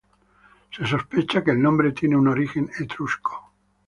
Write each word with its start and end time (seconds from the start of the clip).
Se 0.71 0.83
sospecha 0.87 1.43
que 1.43 1.51
el 1.51 1.61
nombre 1.61 1.91
tiene 1.91 2.17
un 2.17 2.27
origen 2.27 2.67
etrusco. 2.79 3.53